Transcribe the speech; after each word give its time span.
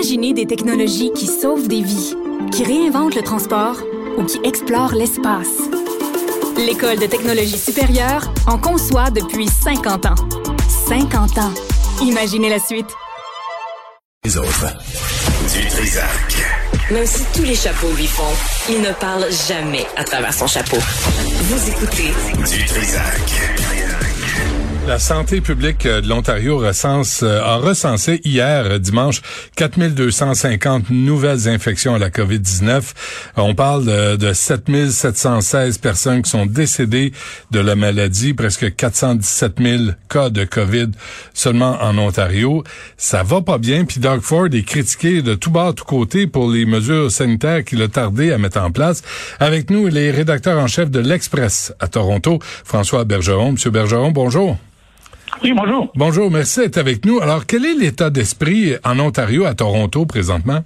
Imaginez 0.00 0.32
des 0.32 0.46
technologies 0.46 1.12
qui 1.12 1.26
sauvent 1.26 1.68
des 1.68 1.82
vies, 1.82 2.14
qui 2.52 2.64
réinventent 2.64 3.14
le 3.14 3.20
transport 3.20 3.76
ou 4.16 4.24
qui 4.24 4.40
explorent 4.44 4.94
l'espace. 4.94 5.58
L'École 6.56 6.98
de 6.98 7.04
technologie 7.04 7.58
supérieure 7.58 8.32
en 8.46 8.56
conçoit 8.56 9.10
depuis 9.10 9.46
50 9.46 10.06
ans. 10.06 10.14
50 10.88 11.36
ans. 11.36 11.52
Imaginez 12.00 12.48
la 12.48 12.58
suite. 12.58 12.86
Les 14.24 14.38
autres. 14.38 14.68
Du 15.52 15.68
Trisac. 15.68 16.46
Même 16.90 17.06
si 17.06 17.22
tous 17.34 17.42
les 17.42 17.54
chapeaux 17.54 17.92
lui 17.94 18.06
font, 18.06 18.32
il 18.70 18.80
ne 18.80 18.92
parle 18.92 19.26
jamais 19.48 19.84
à 19.98 20.04
travers 20.04 20.32
son 20.32 20.46
chapeau. 20.46 20.78
Vous 20.78 21.68
écoutez 21.68 22.08
Du 22.50 22.64
Trisac. 22.64 23.89
La 24.90 24.98
santé 24.98 25.40
publique 25.40 25.86
de 25.86 26.08
l'Ontario 26.08 26.58
recense, 26.58 27.22
euh, 27.22 27.40
a 27.40 27.58
recensé 27.58 28.20
hier, 28.24 28.64
euh, 28.66 28.78
dimanche, 28.80 29.22
4250 29.54 30.90
nouvelles 30.90 31.46
infections 31.46 31.94
à 31.94 32.00
la 32.00 32.10
COVID-19. 32.10 32.82
On 33.36 33.54
parle 33.54 33.84
de, 33.84 34.16
de 34.16 34.32
7716 34.32 35.78
personnes 35.78 36.22
qui 36.22 36.30
sont 36.30 36.44
décédées 36.44 37.12
de 37.52 37.60
la 37.60 37.76
maladie, 37.76 38.34
presque 38.34 38.74
417 38.74 39.52
000 39.60 39.82
cas 40.08 40.28
de 40.28 40.42
COVID 40.42 40.88
seulement 41.34 41.78
en 41.80 41.96
Ontario. 41.96 42.64
Ça 42.96 43.22
va 43.22 43.42
pas 43.42 43.58
bien, 43.58 43.84
puis 43.84 44.00
Doug 44.00 44.22
Ford 44.22 44.48
est 44.52 44.66
critiqué 44.66 45.22
de 45.22 45.36
tout 45.36 45.52
bas, 45.52 45.72
tout 45.72 45.84
côté 45.84 46.26
pour 46.26 46.50
les 46.50 46.66
mesures 46.66 47.12
sanitaires 47.12 47.64
qu'il 47.64 47.80
a 47.82 47.86
tardé 47.86 48.32
à 48.32 48.38
mettre 48.38 48.60
en 48.60 48.72
place. 48.72 49.02
Avec 49.38 49.70
nous, 49.70 49.86
les 49.86 50.10
rédacteurs 50.10 50.58
en 50.58 50.66
chef 50.66 50.90
de 50.90 50.98
l'Express 50.98 51.72
à 51.78 51.86
Toronto, 51.86 52.40
François 52.64 53.04
Bergeron. 53.04 53.52
Monsieur 53.52 53.70
Bergeron, 53.70 54.10
bonjour. 54.10 54.58
Oui, 55.42 55.52
bonjour. 55.52 55.88
Bonjour, 55.94 56.30
merci 56.30 56.60
d'être 56.60 56.76
avec 56.76 57.06
nous. 57.06 57.18
Alors, 57.20 57.46
quel 57.46 57.64
est 57.64 57.74
l'état 57.74 58.10
d'esprit 58.10 58.74
en 58.84 58.98
Ontario, 58.98 59.46
à 59.46 59.54
Toronto, 59.54 60.04
présentement? 60.04 60.60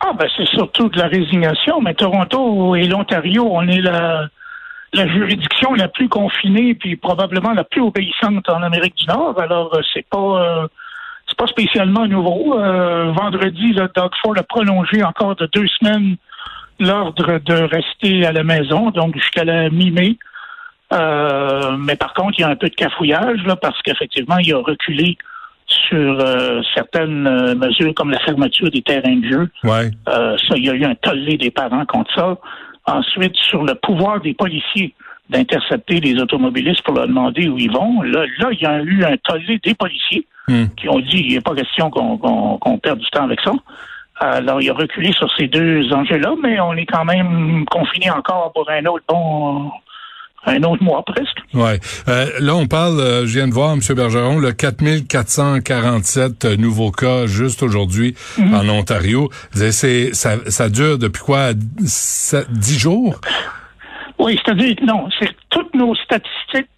Ah, 0.00 0.12
ben, 0.18 0.26
c'est 0.36 0.48
surtout 0.48 0.88
de 0.88 0.98
la 0.98 1.06
résignation, 1.06 1.80
mais 1.80 1.94
Toronto 1.94 2.74
et 2.74 2.88
l'Ontario, 2.88 3.46
on 3.48 3.68
est 3.68 3.80
la, 3.80 4.26
la 4.92 5.06
juridiction 5.06 5.74
la 5.74 5.86
plus 5.86 6.08
confinée, 6.08 6.74
puis 6.74 6.96
probablement 6.96 7.52
la 7.52 7.64
plus 7.64 7.80
obéissante 7.80 8.48
en 8.48 8.62
Amérique 8.62 8.96
du 8.96 9.06
Nord. 9.06 9.40
Alors, 9.40 9.72
euh, 9.74 9.82
c'est 9.94 10.06
pas, 10.08 10.18
euh, 10.18 10.66
c'est 11.28 11.38
pas 11.38 11.46
spécialement 11.46 12.08
nouveau. 12.08 12.58
Euh, 12.58 13.12
vendredi, 13.12 13.72
le 13.72 13.88
Doug 13.94 14.10
Ford 14.20 14.34
a 14.36 14.42
prolongé 14.42 15.04
encore 15.04 15.36
de 15.36 15.48
deux 15.52 15.68
semaines 15.78 16.16
l'ordre 16.80 17.38
de 17.38 17.54
rester 17.54 18.26
à 18.26 18.32
la 18.32 18.42
maison, 18.42 18.90
donc 18.90 19.14
jusqu'à 19.14 19.44
la 19.44 19.68
mi-mai. 19.70 20.16
Euh, 20.92 21.76
mais 21.78 21.96
par 21.96 22.14
contre, 22.14 22.38
il 22.38 22.42
y 22.42 22.44
a 22.44 22.48
un 22.48 22.56
peu 22.56 22.68
de 22.68 22.74
cafouillage 22.74 23.42
là, 23.44 23.56
parce 23.56 23.80
qu'effectivement, 23.82 24.38
il 24.38 24.52
a 24.52 24.58
reculé 24.58 25.16
sur 25.66 26.20
euh, 26.20 26.60
certaines 26.74 27.26
euh, 27.26 27.54
mesures 27.54 27.94
comme 27.94 28.10
la 28.10 28.18
fermeture 28.20 28.70
des 28.70 28.82
terrains 28.82 29.16
de 29.16 29.28
jeu. 29.28 29.50
Ouais. 29.62 29.90
Euh, 30.08 30.36
ça, 30.48 30.56
il 30.56 30.66
y 30.66 30.70
a 30.70 30.74
eu 30.74 30.84
un 30.84 30.96
tollé 30.96 31.36
des 31.36 31.50
parents 31.50 31.86
contre 31.86 32.12
ça. 32.14 32.36
Ensuite, 32.86 33.36
sur 33.36 33.62
le 33.62 33.74
pouvoir 33.76 34.20
des 34.20 34.34
policiers 34.34 34.94
d'intercepter 35.28 36.00
les 36.00 36.20
automobilistes 36.20 36.82
pour 36.82 36.94
leur 36.94 37.06
demander 37.06 37.48
où 37.48 37.56
ils 37.56 37.70
vont, 37.70 38.02
là, 38.02 38.24
là 38.38 38.48
il 38.50 38.60
y 38.60 38.66
a 38.66 38.82
eu 38.82 39.04
un 39.04 39.16
tollé 39.18 39.60
des 39.62 39.74
policiers 39.74 40.26
Hmm. 40.50 40.66
qui 40.76 40.88
ont 40.88 40.98
dit 40.98 41.22
il 41.28 41.34
n'est 41.34 41.40
pas 41.40 41.54
question 41.54 41.90
qu'on 41.90 42.78
perde 42.78 42.98
du 42.98 43.06
temps 43.10 43.24
avec 43.24 43.40
ça. 43.40 43.52
Alors, 44.18 44.60
il 44.60 44.68
a 44.68 44.74
reculé 44.74 45.12
sur 45.12 45.30
ces 45.36 45.46
deux 45.46 45.90
enjeux-là, 45.92 46.34
mais 46.42 46.60
on 46.60 46.74
est 46.74 46.86
quand 46.86 47.04
même 47.04 47.64
confiné 47.70 48.10
encore 48.10 48.52
pour 48.52 48.68
un 48.68 48.84
autre 48.86 49.04
bon 49.08 49.70
un 50.46 50.62
autre 50.62 50.82
mois 50.82 51.02
presque. 51.04 51.36
Ouais. 51.54 51.78
Euh, 52.08 52.26
là, 52.40 52.54
on 52.56 52.66
parle, 52.66 52.98
euh, 53.00 53.26
je 53.26 53.32
viens 53.38 53.46
de 53.48 53.52
voir, 53.52 53.72
M. 53.74 53.80
Bergeron, 53.94 54.38
le 54.38 54.52
4447 54.52 56.44
euh, 56.44 56.56
nouveaux 56.56 56.90
cas 56.90 57.26
juste 57.26 57.62
aujourd'hui 57.62 58.14
Mhm. 58.38 58.54
en 58.54 58.68
Ontario. 58.68 59.28
C'est, 59.52 60.14
ça, 60.14 60.36
ça 60.50 60.68
dure 60.68 60.98
depuis 60.98 61.22
quoi? 61.22 61.52
10 61.54 62.78
jours? 62.78 63.20
Oui, 64.18 64.38
c'est-à-dire 64.44 64.76
que 64.76 64.84
non, 64.84 65.08
c'est 65.18 65.30
toutes 65.50 65.74
nos 65.74 65.94
statistiques 65.94 66.68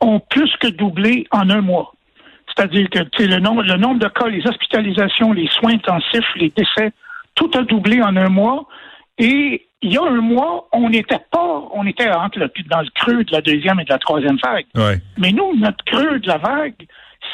ont 0.00 0.20
plus 0.30 0.50
que 0.60 0.68
doublé 0.68 1.26
en 1.30 1.48
un 1.50 1.60
mois. 1.60 1.92
C'est-à-dire 2.56 2.88
que 2.90 3.22
le 3.22 3.38
nombre, 3.40 3.62
le 3.62 3.76
nombre 3.76 3.98
de 4.00 4.08
cas, 4.08 4.28
les 4.28 4.46
hospitalisations, 4.46 5.32
les 5.32 5.48
soins 5.48 5.72
intensifs, 5.74 6.24
les 6.36 6.52
décès, 6.56 6.92
tout 7.34 7.50
a 7.56 7.62
doublé 7.62 8.00
en 8.02 8.16
un 8.16 8.28
mois. 8.28 8.66
Et 9.18 9.66
il 9.84 9.92
y 9.92 9.98
a 9.98 10.02
un 10.02 10.20
mois, 10.22 10.66
on 10.72 10.88
n'était 10.88 11.20
pas, 11.30 11.62
on 11.74 11.86
était 11.86 12.10
entre 12.10 12.38
le, 12.38 12.50
dans 12.70 12.80
le 12.80 12.88
creux 12.94 13.22
de 13.22 13.32
la 13.32 13.42
deuxième 13.42 13.78
et 13.80 13.84
de 13.84 13.90
la 13.90 13.98
troisième 13.98 14.38
vague. 14.42 14.64
Ouais. 14.74 14.98
Mais 15.18 15.30
nous, 15.30 15.54
notre 15.58 15.84
creux 15.84 16.18
de 16.18 16.26
la 16.26 16.38
vague, 16.38 16.74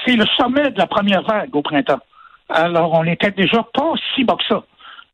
c'est 0.04 0.16
le 0.16 0.24
sommet 0.36 0.68
de 0.70 0.78
la 0.78 0.88
première 0.88 1.22
vague 1.22 1.54
au 1.54 1.62
printemps. 1.62 2.00
Alors, 2.48 2.92
on 2.94 3.04
n'était 3.04 3.30
déjà 3.30 3.64
pas 3.72 3.92
si 4.14 4.24
bas 4.24 4.36
que 4.36 4.44
ça. 4.48 4.64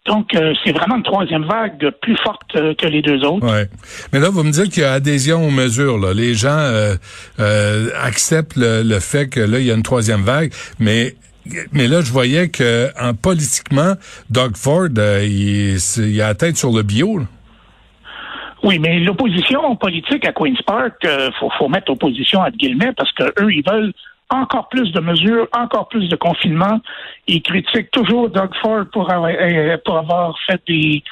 Donc, 0.06 0.34
euh, 0.34 0.54
c'est 0.64 0.72
vraiment 0.72 0.96
une 0.96 1.02
troisième 1.02 1.44
vague 1.44 1.90
plus 2.00 2.16
forte 2.24 2.54
euh, 2.56 2.74
que 2.74 2.86
les 2.86 3.02
deux 3.02 3.22
autres. 3.24 3.46
Ouais. 3.46 3.66
Mais 4.12 4.20
là, 4.20 4.30
vous 4.30 4.42
me 4.42 4.52
dites 4.52 4.72
qu'il 4.72 4.84
y 4.84 4.86
a 4.86 4.92
adhésion 4.92 5.46
aux 5.46 5.50
mesures. 5.50 5.98
Là. 5.98 6.14
Les 6.14 6.32
gens 6.32 6.48
euh, 6.56 6.94
euh, 7.38 7.90
acceptent 8.02 8.56
le, 8.56 8.82
le 8.82 9.00
fait 9.00 9.28
que 9.28 9.40
là, 9.40 9.58
il 9.58 9.66
y 9.66 9.70
a 9.70 9.74
une 9.74 9.82
troisième 9.82 10.22
vague, 10.22 10.52
mais 10.78 11.16
mais 11.72 11.88
là, 11.88 12.00
je 12.00 12.12
voyais 12.12 12.48
que 12.48 12.88
en 13.00 13.14
politiquement, 13.14 13.94
Doug 14.30 14.56
Ford, 14.56 14.88
euh, 14.98 15.24
il, 15.24 16.20
a 16.20 16.28
la 16.28 16.34
tête 16.34 16.56
sur 16.56 16.70
le 16.72 16.82
bio. 16.82 17.18
là. 17.18 17.24
Oui, 18.62 18.78
mais 18.78 18.98
l'opposition 18.98 19.76
politique 19.76 20.26
à 20.26 20.32
Queen's 20.32 20.60
Park, 20.62 21.04
euh, 21.04 21.30
faut, 21.38 21.50
faut 21.58 21.68
mettre 21.68 21.92
opposition 21.92 22.40
entre 22.40 22.56
guillemets 22.56 22.92
parce 22.96 23.12
que 23.12 23.24
eux, 23.40 23.52
ils 23.52 23.62
veulent 23.68 23.92
encore 24.28 24.68
plus 24.68 24.90
de 24.90 25.00
mesures, 25.00 25.46
encore 25.56 25.88
plus 25.88 26.08
de 26.08 26.16
confinement. 26.16 26.80
Ils 27.28 27.42
critiquent 27.42 27.90
toujours 27.92 28.28
Doug 28.28 28.50
Ford 28.60 28.84
pour 28.92 29.12
avoir, 29.12 29.30
euh, 29.30 29.76
pour 29.84 29.98
avoir 29.98 30.36
fait 30.46 30.60
des, 30.66 31.02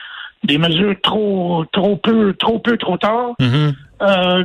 des 0.43 0.59
mesures 0.59 0.97
trop, 1.03 1.65
trop 1.73 1.97
peu, 1.97 2.35
trop 2.35 2.59
peu, 2.59 2.77
trop 2.77 2.97
tard. 2.97 3.35
Euh, 4.03 4.45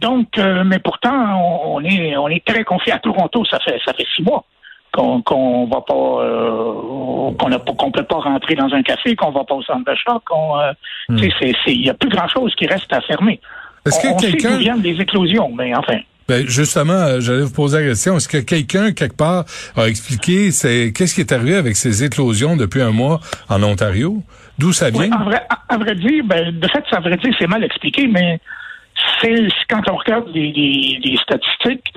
donc, 0.00 0.28
mais 0.36 0.78
pourtant, 0.78 1.36
on, 1.36 1.76
on 1.76 1.84
est, 1.84 2.16
on 2.16 2.28
est 2.28 2.44
très 2.44 2.62
confiant 2.62 2.96
à 2.96 2.98
Toronto. 3.00 3.44
Ça 3.46 3.58
fait, 3.58 3.80
ça 3.84 3.92
fait 3.94 4.06
six 4.14 4.22
mois 4.22 4.44
qu'on 4.94 5.66
va 5.66 5.80
pas, 5.80 5.94
euh, 5.94 6.72
qu'on 7.38 7.48
ne 7.48 7.56
qu'on 7.58 7.90
peut 7.90 8.04
pas 8.04 8.16
rentrer 8.16 8.54
dans 8.54 8.72
un 8.72 8.82
café, 8.82 9.14
qu'on 9.16 9.30
va 9.30 9.44
pas 9.44 9.54
au 9.54 9.62
centre 9.62 9.84
qu'on, 10.24 10.58
euh, 10.58 10.72
c'est- 11.18 11.32
c'est- 11.64 11.74
il 11.74 11.84
y 11.86 11.90
a 11.90 11.94
plus 11.94 12.08
grand 12.08 12.28
chose 12.28 12.54
qui 12.54 12.66
reste 12.66 12.92
à 12.92 13.00
fermer. 13.00 13.40
Est-ce 13.86 14.00
que 14.00 14.20
quelqu'un- 14.20 14.52
d'où 14.52 14.58
viennent 14.58 14.82
les 14.82 15.00
éclosions, 15.00 15.50
mais 15.56 15.74
enfin. 15.74 15.98
Ben 16.26 16.46
justement, 16.48 16.94
euh, 16.94 17.20
j'allais 17.20 17.42
vous 17.42 17.52
poser 17.52 17.80
la 17.82 17.88
question. 17.90 18.16
Est-ce 18.16 18.28
que 18.28 18.38
quelqu'un, 18.38 18.92
quelque 18.92 19.16
part, 19.16 19.44
a 19.76 19.86
expliqué 19.88 20.50
c'est 20.52 20.90
qu'est-ce 20.96 21.14
qui 21.14 21.20
est 21.20 21.32
arrivé 21.32 21.54
avec 21.54 21.76
ces 21.76 22.02
éclosions 22.02 22.56
depuis 22.56 22.80
un 22.80 22.92
mois 22.92 23.20
en 23.50 23.62
Ontario? 23.62 24.22
D'où 24.58 24.72
ça 24.72 24.88
vient? 24.88 25.02
Oui, 25.02 25.10
en 25.12 25.24
vrai, 25.24 25.42
à, 25.68 25.76
vrai 25.76 25.94
dire, 25.96 26.24
ben, 26.24 26.58
de 26.58 26.68
fait, 26.68 26.82
ça 26.90 27.00
vrai 27.00 27.16
dire, 27.18 27.34
c'est 27.38 27.46
mal 27.46 27.62
expliqué, 27.62 28.06
mais 28.06 28.40
c'est 29.20 29.48
quand 29.68 29.82
on 29.90 29.96
regarde 29.96 30.28
les, 30.32 30.50
les- 30.52 31.00
les 31.04 31.16
statistiques, 31.18 31.92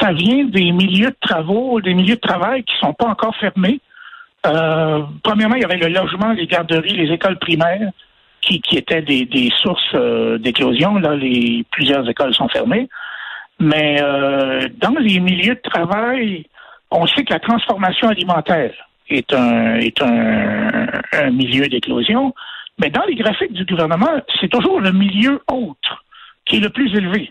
ça 0.00 0.12
vient 0.12 0.44
des 0.44 0.70
milieux 0.72 1.10
de 1.10 1.16
travaux, 1.20 1.80
des 1.80 1.94
milieux 1.94 2.16
de 2.16 2.20
travail 2.20 2.62
qui 2.64 2.76
sont 2.78 2.92
pas 2.92 3.06
encore 3.06 3.34
fermés. 3.36 3.80
Euh, 4.46 5.02
premièrement, 5.22 5.56
il 5.56 5.62
y 5.62 5.64
avait 5.64 5.76
le 5.76 5.88
logement, 5.88 6.32
les 6.32 6.46
garderies, 6.46 6.96
les 6.96 7.12
écoles 7.12 7.38
primaires 7.38 7.90
qui, 8.40 8.60
qui 8.60 8.76
étaient 8.76 9.02
des, 9.02 9.24
des 9.24 9.50
sources 9.62 9.94
euh, 9.94 10.38
d'éclosion. 10.38 10.96
Là, 10.96 11.16
les 11.16 11.64
plusieurs 11.70 12.08
écoles 12.08 12.34
sont 12.34 12.48
fermées. 12.48 12.88
Mais 13.58 13.98
euh, 14.00 14.68
dans 14.76 14.94
les 15.00 15.18
milieux 15.18 15.56
de 15.56 15.70
travail, 15.70 16.46
on 16.90 17.06
sait 17.06 17.24
que 17.24 17.32
la 17.32 17.40
transformation 17.40 18.08
alimentaire 18.08 18.72
est 19.08 19.32
un, 19.32 19.76
est 19.76 20.00
un, 20.02 20.86
un 21.12 21.30
milieu 21.30 21.66
d'éclosion. 21.66 22.34
Mais 22.78 22.90
dans 22.90 23.04
les 23.08 23.16
graphiques 23.16 23.52
du 23.52 23.64
gouvernement, 23.64 24.20
c'est 24.40 24.48
toujours 24.48 24.80
le 24.80 24.92
milieu 24.92 25.42
autre 25.50 26.04
qui 26.44 26.56
est 26.56 26.60
le 26.60 26.70
plus 26.70 26.94
élevé. 26.94 27.28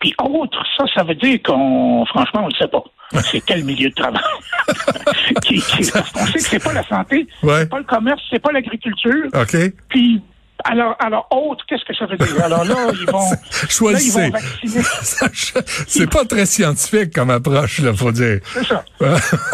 Puis 0.00 0.14
autre, 0.18 0.58
ça, 0.76 0.84
ça 0.94 1.02
veut 1.04 1.14
dire 1.14 1.38
qu'on, 1.44 2.04
franchement, 2.06 2.42
on 2.44 2.48
ne 2.48 2.54
sait 2.54 2.68
pas. 2.68 2.82
C'est 3.22 3.40
quel 3.40 3.64
milieu 3.64 3.90
de 3.90 3.94
travail? 3.94 4.22
qui, 5.44 5.60
qui, 5.60 5.90
parce 5.90 6.10
qu'on 6.10 6.26
sait 6.26 6.32
que 6.34 6.40
c'est 6.40 6.62
pas 6.62 6.72
la 6.72 6.84
santé, 6.86 7.26
Ouais. 7.42 7.60
c'est 7.60 7.68
pas 7.68 7.78
le 7.78 7.84
commerce, 7.84 8.20
c'est 8.30 8.38
pas 8.38 8.52
l'agriculture. 8.52 9.26
OK. 9.34 9.56
Puis, 9.88 10.22
alors, 10.64 10.94
alors, 11.00 11.26
autre, 11.30 11.64
qu'est-ce 11.66 11.84
que 11.84 11.94
ça 11.94 12.06
veut 12.06 12.16
dire? 12.16 12.44
Alors 12.44 12.64
là, 12.64 12.74
ils 12.92 13.10
vont, 13.10 13.18
là, 13.30 13.36
ils 13.64 13.68
Choisissez. 13.70 14.20
vont 14.20 14.30
vacciner. 14.30 14.82
c'est 15.88 16.10
pas 16.10 16.24
très 16.24 16.46
scientifique 16.46 17.12
comme 17.14 17.30
approche, 17.30 17.80
là, 17.80 17.92
faut 17.94 18.12
dire. 18.12 18.40
C'est 18.44 18.64
ça. 18.64 18.84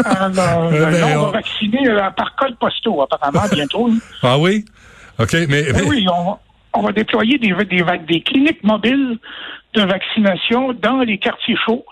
Alors, 0.05 0.29
là, 0.29 0.59
on 0.69 1.19
on- 1.19 1.25
va 1.25 1.31
vacciner 1.31 1.87
euh, 1.89 2.09
par 2.11 2.35
code 2.35 2.57
postaux, 2.59 3.01
apparemment, 3.01 3.47
bientôt. 3.51 3.89
Ah 4.21 4.37
oui? 4.37 4.65
OK, 5.19 5.33
mais, 5.33 5.47
Ben 5.47 5.73
mais- 5.77 5.81
oui, 5.83 6.05
on, 6.13 6.23
va- 6.31 6.39
on 6.73 6.81
va 6.83 6.91
déployer 6.91 7.37
des, 7.39 7.53
des, 7.65 7.83
des 8.07 8.21
cliniques 8.21 8.63
mobiles 8.63 9.17
de 9.77 9.85
vaccination 9.85 10.73
dans 10.73 10.99
les 10.99 11.17
quartiers 11.17 11.57
chauds 11.65 11.85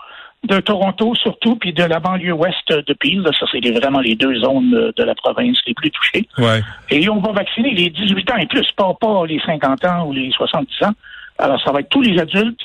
de 0.44 0.60
Toronto 0.60 1.14
surtout, 1.14 1.56
puis 1.56 1.72
de 1.72 1.82
la 1.82 1.98
banlieue 1.98 2.32
ouest 2.32 2.68
de 2.68 2.92
Peel. 2.94 3.20
Là, 3.20 3.30
ça, 3.38 3.46
c'est 3.50 3.70
vraiment 3.70 4.00
les 4.00 4.14
deux 4.14 4.38
zones 4.40 4.70
de, 4.70 4.92
de 4.96 5.02
la 5.02 5.14
province 5.14 5.56
les 5.66 5.74
plus 5.74 5.90
touchées. 5.90 6.28
ouais. 6.38 6.62
Et 6.90 7.08
on 7.08 7.20
va 7.20 7.32
vacciner 7.32 7.72
les 7.72 7.90
18 7.90 8.30
ans 8.30 8.36
et 8.36 8.46
plus, 8.46 8.66
pas, 8.76 8.94
pas 9.00 9.26
les 9.26 9.40
50 9.44 9.84
ans 9.84 10.06
ou 10.06 10.12
les 10.12 10.30
70 10.32 10.68
ans. 10.84 10.92
Alors, 11.38 11.60
ça 11.62 11.72
va 11.72 11.80
être 11.80 11.88
tous 11.88 12.02
les 12.02 12.18
adultes 12.18 12.60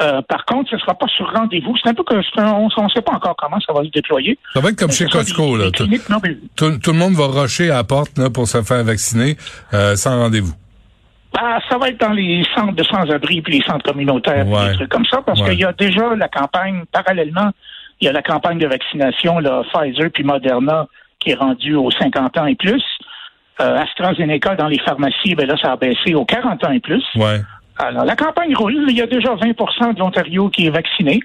Euh, 0.00 0.20
par 0.22 0.44
contre, 0.46 0.70
ce 0.70 0.76
ne 0.76 0.80
sera 0.80 0.94
pas 0.94 1.06
sur 1.16 1.30
rendez-vous. 1.32 1.76
C'est 1.80 1.90
un 1.90 1.94
peu 1.94 2.02
que 2.02 2.14
on 2.14 2.84
ne 2.84 2.88
sait 2.88 3.02
pas 3.02 3.12
encore 3.12 3.36
comment 3.36 3.60
ça 3.60 3.72
va 3.72 3.84
se 3.84 3.90
déployer. 3.90 4.36
Ça 4.54 4.60
va 4.60 4.70
être 4.70 4.78
comme 4.78 4.90
chez 4.90 5.06
Costco. 5.06 5.56
là. 5.56 5.70
tout, 5.70 5.86
le 5.86 6.98
monde 6.98 7.12
va 7.12 7.26
rusher 7.26 7.70
à 7.70 7.76
la 7.76 7.84
porte 7.84 8.18
là, 8.18 8.30
pour 8.30 8.48
se 8.48 8.62
faire 8.62 8.82
vacciner 8.82 9.36
euh, 9.74 9.94
sans 9.94 10.18
rendez-vous. 10.18 10.54
Ah, 11.38 11.58
ça 11.68 11.78
va 11.78 11.88
être 11.88 12.00
dans 12.00 12.12
les 12.12 12.44
centres 12.54 12.74
de 12.74 12.84
sans-abri 12.84 13.40
puis 13.40 13.58
les 13.58 13.64
centres 13.64 13.84
communautaires, 13.90 14.44
des 14.44 14.74
trucs 14.74 14.90
comme 14.90 15.06
ça, 15.06 15.22
parce 15.24 15.42
qu'il 15.42 15.58
y 15.58 15.64
a 15.64 15.72
déjà 15.72 16.14
la 16.14 16.28
campagne, 16.28 16.84
parallèlement, 16.92 17.50
il 18.00 18.06
y 18.06 18.08
a 18.08 18.12
la 18.12 18.22
campagne 18.22 18.58
de 18.58 18.66
vaccination, 18.66 19.38
là, 19.38 19.62
Pfizer 19.72 20.10
puis 20.12 20.24
Moderna, 20.24 20.86
qui 21.18 21.30
est 21.30 21.34
rendue 21.34 21.74
aux 21.74 21.90
50 21.90 22.36
ans 22.38 22.46
et 22.46 22.56
plus. 22.56 22.82
Euh, 23.60 23.76
AstraZeneca 23.76 24.56
dans 24.56 24.66
les 24.66 24.78
pharmacies, 24.80 25.34
ben 25.34 25.46
là, 25.46 25.56
ça 25.56 25.72
a 25.72 25.76
baissé 25.76 26.14
aux 26.14 26.24
40 26.24 26.64
ans 26.64 26.72
et 26.72 26.80
plus. 26.80 27.04
Ouais. 27.14 27.40
Alors, 27.78 28.04
la 28.04 28.16
campagne 28.16 28.54
roule. 28.54 28.86
Il 28.88 28.96
y 28.96 29.02
a 29.02 29.06
déjà 29.06 29.34
20% 29.34 29.94
de 29.94 29.98
l'Ontario 30.00 30.48
qui 30.48 30.66
est 30.66 30.70
vacciné. 30.70 31.20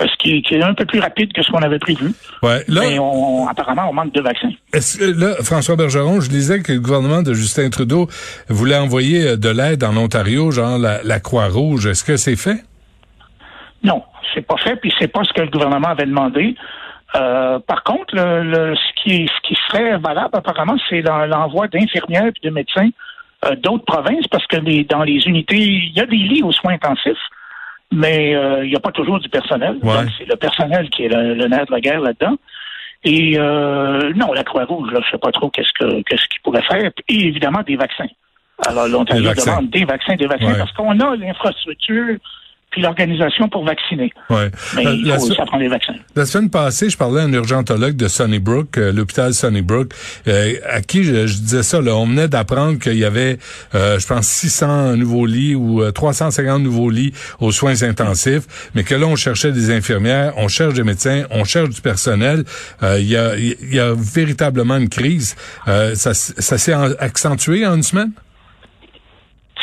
Euh, 0.00 0.06
ce 0.08 0.16
qui, 0.16 0.42
est 0.50 0.62
un 0.62 0.74
peu 0.74 0.84
plus 0.86 0.98
rapide 0.98 1.32
que 1.32 1.40
ce 1.40 1.52
qu'on 1.52 1.62
avait 1.62 1.78
prévu. 1.78 2.12
Ouais, 2.42 2.64
là, 2.66 2.80
Mais 2.80 2.98
on, 2.98 3.46
apparemment, 3.46 3.88
on 3.88 3.92
manque 3.92 4.12
de 4.12 4.20
vaccins. 4.20 4.50
Est-ce 4.72 4.98
que 4.98 5.04
là, 5.04 5.36
François 5.40 5.76
Bergeron, 5.76 6.20
je 6.20 6.28
disais 6.28 6.62
que 6.62 6.72
le 6.72 6.80
gouvernement 6.80 7.22
de 7.22 7.32
Justin 7.32 7.70
Trudeau 7.70 8.08
voulait 8.48 8.76
envoyer 8.76 9.24
euh, 9.24 9.36
de 9.36 9.48
l'aide 9.48 9.84
en 9.84 9.96
Ontario, 9.96 10.50
genre 10.50 10.78
la, 10.78 11.20
Croix-Rouge. 11.20 11.86
Est-ce 11.86 12.02
que 12.02 12.16
c'est 12.16 12.34
fait? 12.34 12.64
Non, 13.84 14.02
c'est 14.34 14.44
pas 14.44 14.56
fait, 14.56 14.74
puis 14.74 14.92
c'est 14.98 15.06
pas 15.06 15.22
ce 15.22 15.32
que 15.32 15.42
le 15.42 15.50
gouvernement 15.50 15.90
avait 15.90 16.06
demandé. 16.06 16.56
Euh, 17.14 17.60
par 17.60 17.84
contre, 17.84 18.16
le, 18.16 18.74
ce, 18.74 19.02
qui, 19.02 19.28
ce 19.28 19.48
qui 19.48 19.56
serait 19.68 19.96
valable 19.98 20.30
apparemment, 20.32 20.76
c'est 20.90 21.02
l'envoi 21.02 21.68
d'infirmières 21.68 22.26
et 22.26 22.46
de 22.46 22.50
médecins 22.50 22.88
d'autres 23.62 23.84
provinces, 23.84 24.26
parce 24.28 24.46
que 24.46 24.56
les, 24.56 24.84
dans 24.84 25.04
les 25.04 25.20
unités, 25.26 25.60
il 25.60 25.92
y 25.94 26.00
a 26.00 26.06
des 26.06 26.16
lits 26.16 26.42
aux 26.42 26.50
soins 26.50 26.72
intensifs, 26.72 27.18
mais 27.92 28.34
euh, 28.34 28.64
il 28.64 28.70
n'y 28.70 28.76
a 28.76 28.80
pas 28.80 28.92
toujours 28.92 29.20
du 29.20 29.28
personnel. 29.28 29.78
c'est 30.18 30.28
le 30.28 30.36
personnel 30.36 30.88
qui 30.90 31.04
est 31.04 31.08
le, 31.08 31.46
nerf 31.46 31.66
de 31.66 31.72
la 31.72 31.80
guerre 31.80 32.00
là-dedans. 32.00 32.36
Et 33.04 33.38
euh, 33.38 34.12
non, 34.14 34.32
la 34.32 34.44
Croix-Rouge, 34.44 34.88
je 34.92 34.98
ne 34.98 35.04
sais 35.10 35.18
pas 35.18 35.30
trop 35.30 35.50
qu'est-ce 35.50 35.72
que 35.78 36.02
qu'est-ce 36.02 36.26
qu'il 36.28 36.40
pourrait 36.42 36.62
faire. 36.62 36.90
Et 37.08 37.26
évidemment, 37.26 37.62
des 37.62 37.76
vaccins. 37.76 38.08
Alors, 38.66 38.88
l'Ontario 38.88 39.30
demande 39.34 39.68
des 39.70 39.84
vaccins, 39.84 40.14
des 40.14 40.26
vaccins, 40.26 40.54
parce 40.56 40.72
qu'on 40.72 40.98
a 41.00 41.16
l'infrastructure 41.16 42.16
puis 42.74 42.82
l'organisation 42.82 43.48
pour 43.48 43.64
vacciner. 43.64 44.12
Ouais. 44.28 44.50
Mais 44.74 44.82
il 44.96 45.12
faut, 45.12 45.32
ça 45.32 45.46
prend 45.46 45.58
des 45.60 45.68
vaccins. 45.68 45.94
La 46.16 46.26
semaine 46.26 46.50
passée, 46.50 46.90
je 46.90 46.96
parlais 46.96 47.20
à 47.20 47.24
un 47.24 47.32
urgentologue 47.32 47.94
de 47.94 48.08
Sunnybrook, 48.08 48.78
euh, 48.78 48.92
l'hôpital 48.92 49.32
Sunnybrook, 49.32 49.92
euh, 50.26 50.54
à 50.68 50.80
qui 50.80 51.04
je, 51.04 51.22
disais 51.22 51.62
ça. 51.62 51.80
Là, 51.80 51.94
on 51.94 52.04
venait 52.04 52.26
d'apprendre 52.26 52.80
qu'il 52.80 52.98
y 52.98 53.04
avait, 53.04 53.38
euh, 53.76 54.00
je 54.00 54.06
pense, 54.08 54.26
600 54.26 54.96
nouveaux 54.96 55.24
lits 55.24 55.54
ou 55.54 55.88
350 55.88 56.64
nouveaux 56.64 56.90
lits 56.90 57.12
aux 57.38 57.52
soins 57.52 57.80
intensifs, 57.84 58.42
mais 58.74 58.82
que 58.82 58.96
là, 58.96 59.06
on 59.06 59.14
cherchait 59.14 59.52
des 59.52 59.70
infirmières, 59.70 60.32
on 60.36 60.48
cherche 60.48 60.74
des 60.74 60.82
médecins, 60.82 61.26
on 61.30 61.44
cherche 61.44 61.68
du 61.68 61.80
personnel. 61.80 62.42
Il 62.82 63.06
y, 63.06 63.16
a, 63.16 63.36
il 63.36 63.72
y 63.72 63.78
a 63.78 63.94
véritablement 63.94 64.78
une 64.78 64.88
crise. 64.88 65.36
ça 65.66 66.12
ça 66.14 66.58
s'est 66.58 66.74
accentué 66.98 67.64
en 67.66 67.76
une 67.76 67.84
semaine? 67.84 68.10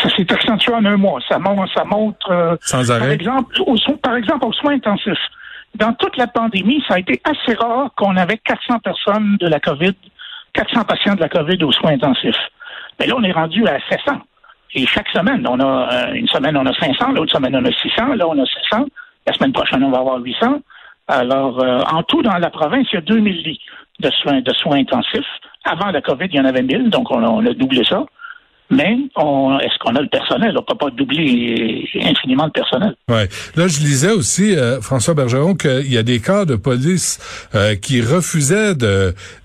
Ça 0.01 0.09
s'est 0.15 0.31
accentué 0.31 0.74
en 0.74 0.86
un 0.86 0.98
mois. 0.98 1.19
Ça 1.27 1.38
montre, 1.38 1.71
ça 1.74 1.83
montre 1.83 2.31
euh, 2.31 2.56
Sans 2.62 2.89
arrêt. 2.92 3.01
par 3.01 3.12
exemple, 3.12 3.62
au, 3.62 3.75
par 3.98 4.15
exemple, 4.15 4.45
aux 4.45 4.53
soins 4.53 4.74
intensifs. 4.74 5.19
Dans 5.75 5.94
toute 5.94 6.18
la 6.18 6.27
pandémie, 6.27 6.83
ça 6.88 6.95
a 6.95 7.00
été 7.00 7.21
assez 7.24 7.57
rare 7.57 7.92
qu'on 7.95 8.18
avait 8.18 8.38
400 8.38 8.80
personnes 8.80 9.38
de 9.39 9.48
la 9.48 9.59
COVID, 9.59 9.94
400 10.53 10.83
patients 10.83 11.15
de 11.15 11.21
la 11.21 11.30
COVID 11.30 11.63
aux 11.63 11.71
soins 11.71 11.92
intensifs. 11.92 12.36
Mais 13.00 13.07
là, 13.07 13.15
on 13.18 13.24
est 13.24 13.31
rendu 13.31 13.65
à 13.68 13.80
700. 13.89 14.19
Et 14.74 14.86
chaque 14.86 15.07
semaine, 15.09 15.45
on 15.48 15.59
a 15.59 15.94
euh, 15.94 16.13
une 16.13 16.27
semaine, 16.27 16.57
on 16.57 16.65
a 16.65 16.74
500, 16.74 17.12
l'autre 17.13 17.33
semaine, 17.36 17.56
on 17.56 17.65
a 17.65 17.71
600, 17.71 18.15
là, 18.15 18.27
on 18.27 18.42
a 18.42 18.45
700. 18.45 18.86
La 19.27 19.33
semaine 19.33 19.53
prochaine, 19.53 19.83
on 19.83 19.92
va 19.92 20.00
avoir 20.00 20.19
800. 20.19 20.62
Alors, 21.07 21.62
euh, 21.62 21.81
en 21.92 22.03
tout, 22.03 22.21
dans 22.21 22.38
la 22.38 22.50
province, 22.50 22.88
il 22.92 22.95
y 22.95 22.98
a 22.98 23.01
2000 23.01 23.44
lits 23.44 23.59
de 24.00 24.09
soins, 24.12 24.42
de 24.42 24.53
soins 24.53 24.77
intensifs. 24.77 25.27
Avant 25.63 25.92
la 25.92 26.01
COVID, 26.01 26.25
il 26.25 26.36
y 26.36 26.39
en 26.39 26.45
avait 26.45 26.63
1000, 26.63 26.89
donc 26.89 27.12
on 27.12 27.24
on 27.24 27.45
a 27.45 27.53
doublé 27.53 27.83
ça 27.83 28.06
mais 28.72 28.98
est-ce 29.62 29.78
qu'on 29.80 29.96
a 29.96 30.02
le 30.02 30.08
personnel? 30.08 30.56
On 30.58 30.64
peut 30.64 30.78
pas 30.78 30.90
doubler 30.92 31.88
infiniment 32.02 32.46
le 32.46 32.52
personnel. 32.52 32.96
Ouais. 33.10 33.28
Là, 33.56 33.68
je 33.68 33.80
lisais 33.80 34.12
aussi, 34.12 34.56
euh, 34.56 34.80
François 34.82 35.14
Bergeron, 35.14 35.56
qu'il 35.56 35.92
y 35.92 35.98
a 35.98 36.04
des 36.04 36.22
cas 36.22 36.46
de 36.46 36.56
police 36.56 37.20
euh, 37.54 37.76
qui 37.76 38.02
refusaient 38.02 38.74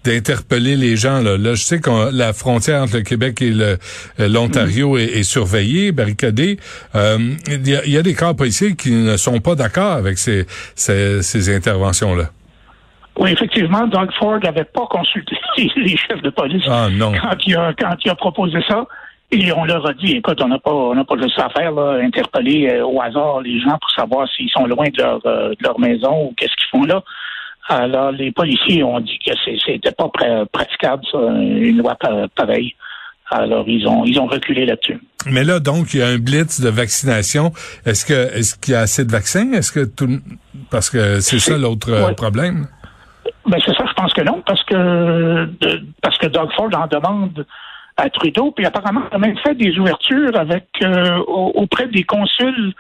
d'interpeller 0.05 0.77
les 0.77 0.97
gens. 0.97 1.21
Là. 1.23 1.37
là, 1.37 1.55
je 1.55 1.63
sais 1.63 1.81
que 1.81 2.17
la 2.17 2.33
frontière 2.33 2.83
entre 2.83 2.99
le 2.99 3.03
Québec 3.03 3.43
et 3.43 3.53
euh, 3.53 3.77
l'Ontario 4.19 4.95
mm. 4.95 5.01
est, 5.01 5.23
surveillée, 5.25 5.91
barricadée. 5.91 6.59
Il 6.95 7.67
y, 7.67 7.91
y, 7.91 7.99
a 7.99 8.03
des 8.03 8.15
cas 8.15 8.33
policiers 8.33 8.77
qui 8.77 8.93
ne 8.93 9.17
sont 9.17 9.41
pas 9.41 9.57
d'accord 9.57 9.93
avec 9.93 10.19
ces, 10.19 10.47
ces, 10.77 11.23
ces 11.23 11.55
interventions-là. 11.55 12.31
Oui, 13.19 13.31
effectivement, 13.31 13.87
Doug 13.87 14.11
Ford 14.19 14.39
n'avait 14.43 14.65
pas 14.65 14.87
consulté 14.91 15.37
les 15.77 15.97
chefs 15.97 16.23
de 16.23 16.31
police 16.31 16.65
ah, 16.69 16.89
non. 16.93 17.13
quand 17.13 17.37
il 17.47 17.57
a 17.57 17.73
quand 17.73 17.97
il 18.05 18.11
a 18.11 18.15
proposé 18.15 18.59
ça. 18.69 18.87
Et 19.33 19.53
on 19.53 19.65
leur 19.65 19.85
a 19.87 19.93
dit, 19.93 20.13
écoute, 20.13 20.41
on 20.41 20.49
n'a 20.49 20.59
pas, 20.59 20.73
on 20.73 20.95
n'a 20.95 21.05
pas 21.05 21.17
juste 21.21 21.39
à 21.39 21.49
faire, 21.51 21.73
là, 21.73 21.99
interpeller 22.01 22.69
euh, 22.69 22.87
au 22.87 23.01
hasard 23.01 23.41
les 23.41 23.61
gens 23.61 23.77
pour 23.81 23.91
savoir 23.91 24.29
s'ils 24.29 24.51
sont 24.51 24.67
loin 24.67 24.89
de 24.89 25.03
leur, 25.03 25.21
euh, 25.27 25.51
de 25.51 25.65
leur 25.65 25.81
maison 25.81 26.27
ou 26.27 26.35
qu'est-ce 26.37 26.55
qu'ils 26.55 26.71
font 26.71 26.85
là. 26.85 27.03
Alors, 27.69 28.13
les 28.13 28.31
policiers 28.31 28.85
ont 28.85 29.01
dit 29.01 29.19
que 29.27 29.33
c'était 29.67 29.91
pas 29.91 30.09
praticable, 30.53 31.03
ça, 31.11 31.19
une 31.19 31.79
loi 31.79 31.97
pareille. 32.37 32.77
Alors, 33.29 33.65
ils 33.69 33.85
ont, 33.89 34.05
ils 34.05 34.21
ont 34.21 34.27
reculé 34.27 34.67
là-dessus. 34.67 35.01
Mais 35.29 35.43
là, 35.43 35.59
donc, 35.59 35.93
il 35.93 35.99
y 35.99 36.03
a 36.03 36.07
un 36.07 36.19
blitz 36.19 36.61
de 36.61 36.69
vaccination. 36.69 37.51
Est-ce 37.85 38.07
que, 38.07 38.39
est-ce 38.39 38.57
qu'il 38.57 38.75
y 38.75 38.77
a 38.77 38.81
assez 38.83 39.05
de 39.05 39.11
vaccins? 39.11 39.53
Est-ce 39.53 39.73
que 39.73 39.85
tout, 39.85 40.21
parce 40.71 40.89
que 40.91 41.19
c'est 41.19 41.41
ça 41.41 41.59
l'autre 41.59 41.91
euh, 41.91 42.13
problème? 42.13 42.69
Ben, 43.47 43.59
c'est 43.65 43.75
ça, 43.75 43.85
je 43.89 43.95
pense 43.95 44.13
que 44.13 44.23
non, 44.23 44.43
parce 44.47 44.63
que, 44.63 45.49
parce 46.03 46.19
que 46.19 46.27
Doug 46.29 46.51
Ford 46.57 46.71
en 46.73 46.87
demande 46.87 47.45
à 47.97 48.11
Trudeau, 48.11 48.51
puis 48.51 48.67
apparemment, 48.67 49.03
il 49.11 49.15
a 49.15 49.19
même 49.19 49.39
fait 49.39 49.55
des 49.55 49.79
ouvertures 49.79 50.37
avec 50.37 50.67
euh, 50.83 51.19
auprès 51.27 51.87
des 51.89 52.05
consuls 52.05 52.75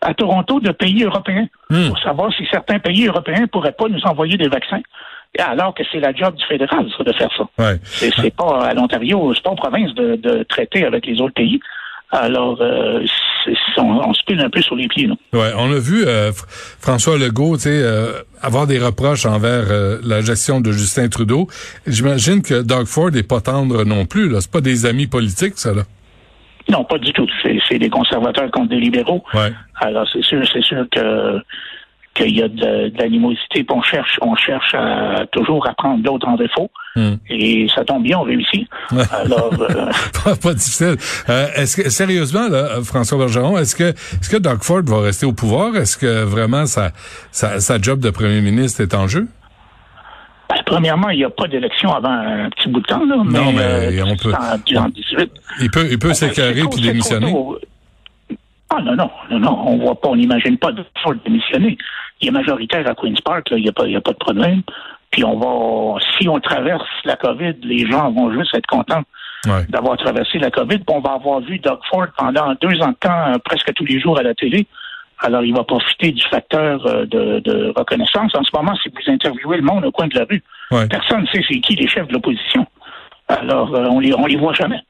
à 0.00 0.14
Toronto 0.14 0.60
de 0.60 0.72
pays 0.72 1.04
européens 1.04 1.46
hmm. 1.70 1.88
pour 1.88 1.98
savoir 2.00 2.32
si 2.32 2.46
certains 2.50 2.78
pays 2.78 3.06
européens 3.06 3.46
pourraient 3.46 3.72
pas 3.72 3.88
nous 3.88 4.02
envoyer 4.04 4.36
des 4.36 4.48
vaccins. 4.48 4.80
Alors 5.38 5.74
que 5.74 5.82
c'est 5.90 6.00
la 6.00 6.12
job 6.12 6.34
du 6.34 6.44
fédéral, 6.44 6.86
ça, 6.96 7.04
de 7.04 7.12
faire 7.12 7.30
ça. 7.36 7.44
Ouais. 7.58 7.78
C'est 7.84 8.34
pas 8.34 8.66
à 8.66 8.74
l'Ontario, 8.74 9.32
c'est 9.34 9.42
pas 9.42 9.50
aux 9.50 9.56
provinces 9.56 9.94
de, 9.94 10.16
de 10.16 10.42
traiter 10.42 10.84
avec 10.84 11.06
les 11.06 11.20
autres 11.22 11.34
pays. 11.34 11.58
Alors, 12.12 12.58
euh, 12.60 13.02
on, 13.78 14.12
se 14.12 14.22
pile 14.24 14.40
un 14.40 14.50
peu 14.50 14.60
sur 14.60 14.76
les 14.76 14.86
pieds. 14.86 15.08
Ouais, 15.32 15.50
on 15.56 15.72
a 15.72 15.78
vu 15.78 16.04
euh, 16.06 16.30
François 16.78 17.16
Legault, 17.16 17.56
tu 17.56 17.62
sais, 17.62 17.70
euh, 17.72 18.12
avoir 18.42 18.66
des 18.66 18.78
reproches 18.78 19.24
envers 19.24 19.64
la 20.04 20.20
gestion 20.20 20.60
de 20.60 20.72
Justin 20.72 21.08
Trudeau. 21.08 21.48
J'imagine 21.86 22.42
que 22.42 22.60
Doug 22.62 22.84
Ford 22.84 23.10
n'est 23.10 23.22
pas 23.22 23.40
tendre 23.40 23.84
non 23.84 24.04
plus. 24.04 24.28
Là, 24.28 24.42
c'est 24.42 24.50
pas 24.50 24.60
des 24.60 24.84
amis 24.84 25.06
politiques, 25.06 25.54
ça 25.56 25.72
là. 25.72 25.82
Non, 26.68 26.84
pas 26.84 26.98
du 26.98 27.12
tout. 27.12 27.26
C'est 27.68 27.78
des 27.78 27.90
conservateurs 27.90 28.50
contre 28.50 28.68
des 28.68 28.78
libéraux. 28.78 29.24
Ouais. 29.34 29.52
Alors, 29.76 30.06
c'est 30.12 30.22
sûr, 30.22 30.42
c'est 30.52 30.62
sûr 30.62 30.84
que 30.92 31.40
qu'il 32.14 32.36
y 32.36 32.42
a 32.42 32.48
de, 32.48 32.92
l'animosité, 32.98 33.64
on 33.70 33.82
cherche, 33.82 34.18
on 34.20 34.34
cherche 34.36 34.74
à 34.74 35.24
toujours 35.32 35.66
à 35.66 35.74
prendre 35.74 36.04
l'autre 36.04 36.28
en 36.28 36.36
défaut. 36.36 36.70
Hmm. 36.94 37.14
Et 37.30 37.68
ça 37.74 37.84
tombe 37.84 38.02
bien, 38.02 38.18
on 38.18 38.22
réussit. 38.22 38.68
Alors, 39.10 39.50
euh, 39.58 39.90
pas, 40.42 40.54
difficile. 40.54 40.96
Euh, 41.28 41.46
est-ce 41.56 41.76
que 41.80 41.88
sérieusement, 41.88 42.48
là, 42.48 42.82
François 42.84 43.18
Bergeron, 43.18 43.56
est-ce 43.56 43.74
que 43.74 43.90
est-ce 43.90 44.28
que 44.28 44.36
Doug 44.36 44.62
Ford 44.62 44.82
va 44.84 45.00
rester 45.00 45.24
au 45.24 45.32
pouvoir? 45.32 45.74
Est-ce 45.76 45.96
que 45.96 46.24
vraiment 46.24 46.66
sa, 46.66 46.92
sa, 47.30 47.80
job 47.80 48.00
de 48.00 48.10
premier 48.10 48.42
ministre 48.42 48.82
est 48.82 48.94
en 48.94 49.06
jeu? 49.06 49.26
Ben, 50.50 50.56
premièrement, 50.66 51.08
il 51.08 51.18
n'y 51.18 51.24
a 51.24 51.30
pas 51.30 51.48
d'élection 51.48 51.94
avant 51.94 52.10
un 52.10 52.50
petit 52.50 52.68
bout 52.68 52.80
de 52.80 52.86
temps, 52.86 53.06
là. 53.06 53.16
Mais, 53.24 53.38
non, 53.38 53.52
mais 53.52 53.62
euh, 53.62 54.04
on 54.04 54.16
peut. 54.16 54.34
En, 54.34 54.88
18. 54.88 55.30
Il 55.62 55.70
peut, 55.70 55.88
il 55.90 55.98
peut 55.98 56.12
s'éclairer 56.12 56.62
puis 56.70 56.82
démissionner. 56.82 57.34
Ah 58.74 58.80
non, 58.80 58.96
non, 58.96 59.10
non, 59.30 59.38
non, 59.38 59.62
on 59.66 59.78
voit 59.78 60.00
pas, 60.00 60.08
on 60.08 60.16
n'imagine 60.16 60.56
pas 60.56 60.72
de 60.72 60.84
Ford 61.02 61.14
démissionner. 61.24 61.76
Il 62.20 62.28
est 62.28 62.30
majoritaire 62.30 62.88
à 62.88 62.94
Queen's 62.94 63.20
Park, 63.20 63.48
il 63.50 63.62
n'y 63.62 63.68
a, 63.68 63.72
pas, 63.72 63.84
a 63.84 64.00
pas 64.00 64.12
de 64.12 64.18
problème. 64.18 64.62
Puis 65.10 65.24
on 65.24 65.38
va, 65.38 66.00
si 66.18 66.28
on 66.28 66.40
traverse 66.40 66.88
la 67.04 67.16
COVID, 67.16 67.54
les 67.62 67.90
gens 67.90 68.10
vont 68.12 68.32
juste 68.32 68.54
être 68.54 68.66
contents 68.66 69.02
d'avoir 69.68 69.96
traversé 69.96 70.38
la 70.38 70.50
COVID. 70.50 70.78
Puis 70.78 70.96
on 70.96 71.00
va 71.00 71.12
avoir 71.12 71.40
vu 71.40 71.58
Doug 71.58 71.80
Ford 71.90 72.06
pendant 72.16 72.54
deux 72.60 72.80
ans 72.80 72.90
de 72.90 72.96
temps, 72.98 73.32
euh, 73.34 73.38
presque 73.44 73.74
tous 73.74 73.84
les 73.84 74.00
jours 74.00 74.18
à 74.18 74.22
la 74.22 74.34
télé. 74.34 74.66
Alors, 75.18 75.44
il 75.44 75.54
va 75.54 75.64
profiter 75.64 76.10
du 76.12 76.22
facteur 76.28 76.84
euh, 76.86 77.06
de, 77.06 77.72
reconnaissance. 77.76 78.34
En 78.34 78.42
ce 78.42 78.50
moment, 78.54 78.74
si 78.76 78.88
vous 78.88 79.12
interviewez 79.12 79.58
le 79.58 79.62
monde 79.62 79.84
au 79.84 79.92
coin 79.92 80.08
de 80.08 80.18
la 80.18 80.24
rue, 80.24 80.42
personne 80.88 81.22
ne 81.22 81.26
sait 81.26 81.44
c'est 81.48 81.60
qui 81.60 81.74
les 81.74 81.86
chefs 81.86 82.08
de 82.08 82.14
l'opposition. 82.14 82.66
Alors, 83.28 83.74
euh, 83.74 83.86
on 83.90 84.00
les, 84.00 84.14
on 84.14 84.26
les 84.26 84.36
voit 84.36 84.54
jamais. 84.54 84.80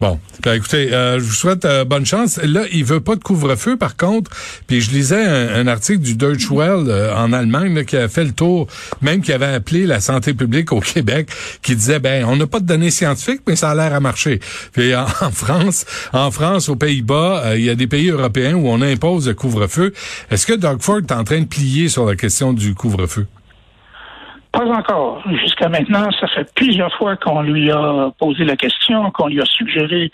Bon, 0.00 0.20
ben, 0.44 0.54
écoutez, 0.54 0.94
euh, 0.94 1.18
je 1.18 1.24
vous 1.24 1.32
souhaite 1.32 1.64
euh, 1.64 1.84
bonne 1.84 2.06
chance. 2.06 2.38
Là, 2.44 2.66
il 2.70 2.84
veut 2.84 3.00
pas 3.00 3.16
de 3.16 3.20
couvre-feu, 3.20 3.76
par 3.76 3.96
contre. 3.96 4.30
Puis 4.68 4.80
je 4.80 4.92
lisais 4.92 5.20
un, 5.20 5.66
article 5.66 5.98
du 5.98 6.14
Deutsche 6.14 6.52
Welle 6.52 6.88
euh, 6.88 7.12
en 7.16 7.32
Allemagne 7.32 7.84
qui 7.84 7.96
a 7.96 8.06
fait 8.06 8.22
le 8.22 8.30
tour, 8.30 8.68
même 9.02 9.22
qui 9.22 9.32
avait 9.32 9.46
appelé 9.46 9.86
la 9.86 9.98
santé 9.98 10.34
publique 10.34 10.70
au 10.70 10.78
Québec, 10.94 11.30
qui 11.62 11.74
disait 11.74 11.98
ben 11.98 12.24
on 12.26 12.36
n'a 12.36 12.46
pas 12.46 12.60
de 12.60 12.66
données 12.66 12.92
scientifiques, 12.92 13.40
mais 13.48 13.56
ça 13.56 13.70
a 13.70 13.74
l'air 13.74 13.92
à 13.92 13.98
marcher. 13.98 14.38
Puis 14.70 14.94
en, 14.94 15.08
France, 15.32 15.84
en 16.12 16.30
France, 16.30 16.68
aux 16.68 16.76
Pays-Bas, 16.76 17.56
il 17.56 17.64
y 17.64 17.70
a 17.70 17.74
des 17.74 17.88
pays 17.88 18.10
européens 18.10 18.54
où 18.54 18.68
on 18.68 18.80
impose 18.80 19.26
le 19.26 19.34
couvre-feu. 19.34 19.92
Est-ce 20.30 20.46
que 20.46 20.54
Doug 20.54 20.80
Ford 20.80 20.98
est 20.98 21.10
en 21.10 21.24
train 21.24 21.40
de 21.40 21.46
plier 21.46 21.88
sur 21.88 22.06
la 22.06 22.14
question 22.14 22.52
du 22.52 22.76
couvre-feu? 22.76 23.26
Pas 24.58 24.66
encore. 24.72 25.22
Jusqu'à 25.40 25.68
maintenant, 25.68 26.10
ça 26.18 26.26
fait 26.26 26.52
plusieurs 26.52 26.92
fois 26.96 27.14
qu'on 27.14 27.42
lui 27.42 27.70
a 27.70 28.10
posé 28.18 28.44
la 28.44 28.56
question, 28.56 29.08
qu'on 29.12 29.28
lui 29.28 29.40
a 29.40 29.44
suggéré 29.44 30.10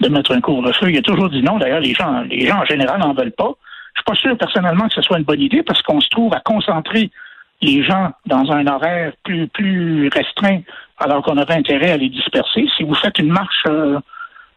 de 0.00 0.08
mettre 0.10 0.32
un 0.32 0.42
couvre-feu. 0.42 0.90
Il 0.90 0.98
a 0.98 1.00
toujours 1.00 1.30
dit 1.30 1.40
non. 1.42 1.56
D'ailleurs, 1.56 1.80
les 1.80 1.94
gens, 1.94 2.20
les 2.28 2.46
gens 2.46 2.58
en 2.58 2.64
général 2.66 3.00
n'en 3.00 3.14
veulent 3.14 3.32
pas. 3.32 3.54
Je 3.94 4.00
suis 4.00 4.04
pas 4.04 4.14
sûr 4.14 4.36
personnellement 4.36 4.86
que 4.88 4.92
ce 4.92 5.00
soit 5.00 5.16
une 5.16 5.24
bonne 5.24 5.40
idée 5.40 5.62
parce 5.62 5.80
qu'on 5.80 6.02
se 6.02 6.10
trouve 6.10 6.34
à 6.34 6.40
concentrer 6.40 7.10
les 7.62 7.82
gens 7.84 8.10
dans 8.26 8.52
un 8.52 8.66
horaire 8.66 9.12
plus, 9.24 9.48
plus 9.48 10.08
restreint 10.08 10.60
alors 10.98 11.22
qu'on 11.22 11.38
aurait 11.38 11.54
intérêt 11.54 11.92
à 11.92 11.96
les 11.96 12.10
disperser. 12.10 12.66
Si 12.76 12.82
vous 12.82 12.94
faites 12.96 13.18
une 13.18 13.32
marche 13.32 13.64
euh, 13.66 13.98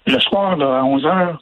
le 0.06 0.20
soir 0.20 0.60
à 0.60 0.84
11 0.84 1.06
heures, 1.06 1.42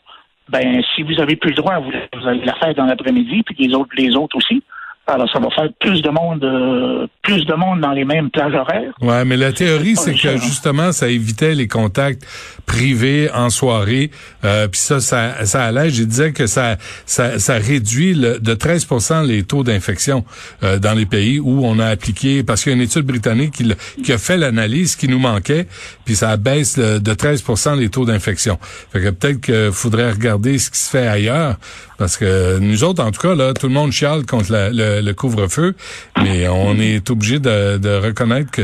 ben 0.49 0.83
si 0.93 1.01
vous 1.01 1.19
avez 1.19 1.35
plus 1.35 1.49
le 1.49 1.55
droit, 1.55 1.79
vous, 1.79 1.91
vous 2.13 2.27
allez 2.27 2.45
la 2.45 2.53
faire 2.53 2.75
dans 2.75 2.85
l'après-midi, 2.85 3.41
puis 3.41 3.55
les 3.57 3.73
autres, 3.73 3.89
les 3.97 4.15
autres 4.15 4.37
aussi. 4.37 4.61
Alors, 5.09 5.29
ça 5.31 5.39
va 5.39 5.49
faire 5.51 5.69
plus 5.79 6.01
de 6.01 6.09
monde, 6.09 6.43
euh, 6.43 7.07
plus 7.21 7.45
de 7.45 7.53
monde 7.53 7.79
dans 7.79 7.91
les 7.91 8.03
mêmes 8.03 8.29
plages 8.29 8.53
horaires. 8.53 8.93
Ouais, 9.01 9.23
mais 9.23 9.37
la 9.37 9.53
théorie, 9.53 9.95
c'est 9.95 10.13
que 10.13 10.37
justement, 10.37 10.91
ça 10.91 11.07
évitait 11.07 11.55
les 11.55 11.69
contacts 11.69 12.25
privés 12.65 13.29
en 13.33 13.49
soirée. 13.49 14.11
Euh, 14.43 14.67
Puis 14.67 14.81
ça, 14.81 14.99
ça, 14.99 15.45
ça 15.45 15.63
allège. 15.63 15.93
Je 15.93 16.03
disais 16.03 16.33
que 16.33 16.45
ça, 16.45 16.75
ça, 17.05 17.39
ça 17.39 17.53
réduit 17.53 18.15
le, 18.15 18.39
de 18.39 18.53
13% 18.53 19.25
les 19.25 19.43
taux 19.43 19.63
d'infection 19.63 20.25
euh, 20.63 20.77
dans 20.77 20.93
les 20.93 21.05
pays 21.05 21.39
où 21.39 21.65
on 21.65 21.79
a 21.79 21.85
appliqué, 21.85 22.43
parce 22.43 22.63
qu'il 22.63 22.73
y 22.73 22.75
a 22.75 22.77
une 22.77 22.83
étude 22.83 23.05
britannique 23.05 23.53
qui, 23.53 23.73
qui 24.03 24.11
a 24.11 24.17
fait 24.17 24.35
l'analyse 24.35 24.97
qui 24.97 25.07
nous 25.07 25.19
manquait, 25.19 25.67
puis 26.03 26.15
ça 26.15 26.35
baisse 26.35 26.77
de 26.77 27.13
13% 27.13 27.77
les 27.77 27.87
taux 27.87 28.03
d'infection. 28.03 28.59
Fait 28.91 29.01
que 29.01 29.09
peut-être 29.11 29.39
qu'il 29.39 29.71
faudrait 29.71 30.11
regarder 30.11 30.57
ce 30.57 30.69
qui 30.69 30.79
se 30.79 30.89
fait 30.89 31.07
ailleurs, 31.07 31.55
parce 31.97 32.17
que 32.17 32.59
nous 32.59 32.83
autres, 32.83 33.01
en 33.01 33.11
tout 33.11 33.21
cas, 33.21 33.35
là, 33.35 33.53
tout 33.53 33.67
le 33.67 33.73
monde 33.73 33.91
chiale 33.91 34.25
contre 34.25 34.51
la, 34.51 34.69
le 34.69 34.96
le, 35.01 35.13
couvre-feu, 35.13 35.75
mais 36.21 36.47
on 36.47 36.75
est 36.75 37.09
obligé 37.09 37.39
de, 37.39 38.05
reconnaître 38.05 38.51
que 38.51 38.63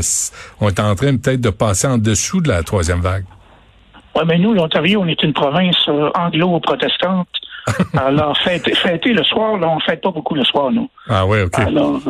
on 0.60 0.68
est 0.68 0.80
en 0.80 0.94
train 0.94 1.16
peut-être 1.16 1.40
de 1.40 1.50
passer 1.50 1.86
en 1.86 1.98
dessous 1.98 2.40
de 2.40 2.48
la 2.48 2.62
troisième 2.62 3.00
vague. 3.00 3.24
Oui, 4.16 4.22
mais 4.26 4.38
nous, 4.38 4.54
l'Ontario, 4.54 5.00
on 5.02 5.08
est 5.08 5.22
une 5.22 5.32
province 5.32 5.88
euh, 5.88 6.10
anglo-protestante. 6.14 7.28
Alors, 7.96 8.36
fêter, 8.38 9.12
le 9.12 9.22
soir, 9.24 9.56
là, 9.58 9.68
on 9.68 9.80
fête 9.80 10.02
pas 10.02 10.10
beaucoup 10.10 10.34
le 10.34 10.44
soir, 10.44 10.70
nous. 10.70 10.88
Ah 11.08 11.26
oui, 11.26 11.40
OK. 11.42 11.54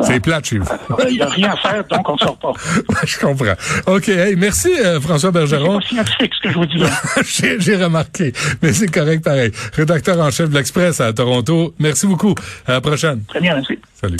C'est 0.01 0.19
plate 0.19 0.45
chez 0.45 0.57
vous. 0.57 0.67
Il 1.07 1.15
n'y 1.15 1.21
a 1.21 1.27
rien 1.27 1.51
à 1.51 1.55
faire, 1.55 1.83
donc 1.85 2.09
on 2.09 2.17
sort 2.17 2.37
pas. 2.37 2.51
je 3.05 3.19
comprends. 3.19 3.55
OK. 3.87 4.11
merci, 4.37 4.69
euh, 4.83 4.99
François 4.99 5.31
Bergeron. 5.31 5.79
C'est 5.81 5.95
scientifique, 5.95 6.33
ce 6.35 6.41
que 6.41 6.49
je 6.49 6.57
vous 6.57 6.65
dis 6.65 6.77
là. 6.77 6.89
J'ai 7.59 7.75
remarqué, 7.75 8.33
mais 8.61 8.73
c'est 8.73 8.91
correct 8.91 9.23
pareil. 9.23 9.51
Rédacteur 9.73 10.19
en 10.19 10.31
chef 10.31 10.49
de 10.49 10.55
l'Express 10.55 10.99
à 11.01 11.13
Toronto. 11.13 11.73
Merci 11.79 12.07
beaucoup. 12.07 12.35
À 12.67 12.73
la 12.73 12.81
prochaine. 12.81 13.23
Très 13.27 13.39
bien, 13.39 13.55
merci. 13.55 13.79
Salut. 13.93 14.17